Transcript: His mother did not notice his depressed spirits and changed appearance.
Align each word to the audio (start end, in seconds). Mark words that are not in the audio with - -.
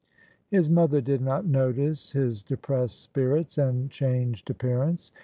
His 0.47 0.67
mother 0.67 0.99
did 0.99 1.21
not 1.21 1.45
notice 1.45 2.13
his 2.13 2.41
depressed 2.41 3.03
spirits 3.03 3.59
and 3.59 3.91
changed 3.91 4.49
appearance. 4.49 5.11